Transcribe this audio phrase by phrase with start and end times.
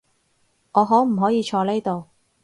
[0.71, 2.05] 我可唔可以坐呢度？